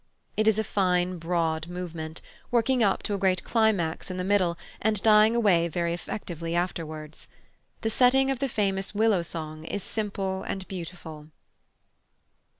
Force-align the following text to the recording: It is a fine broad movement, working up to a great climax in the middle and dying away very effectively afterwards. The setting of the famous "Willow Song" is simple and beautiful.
It 0.35 0.47
is 0.47 0.57
a 0.57 0.63
fine 0.63 1.19
broad 1.19 1.67
movement, 1.67 2.21
working 2.49 2.81
up 2.81 3.03
to 3.03 3.13
a 3.13 3.19
great 3.19 3.43
climax 3.43 4.09
in 4.09 4.17
the 4.17 4.23
middle 4.23 4.57
and 4.81 4.99
dying 5.03 5.35
away 5.35 5.67
very 5.67 5.93
effectively 5.93 6.55
afterwards. 6.55 7.27
The 7.81 7.91
setting 7.91 8.31
of 8.31 8.39
the 8.39 8.49
famous 8.49 8.95
"Willow 8.95 9.21
Song" 9.21 9.63
is 9.63 9.83
simple 9.83 10.41
and 10.41 10.67
beautiful. 10.67 11.27